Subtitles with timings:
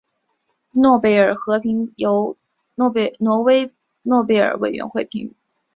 [0.73, 2.35] 诺贝尔和平奖由
[2.73, 2.89] 挪
[3.43, 5.37] 威诺贝尔委员会评选。